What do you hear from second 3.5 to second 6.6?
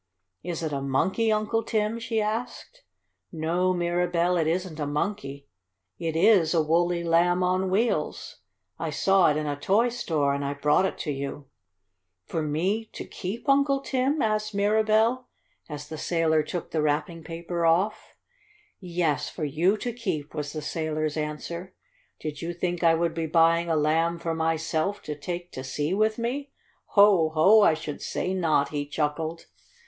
Mirabell, it isn't a monkey. It is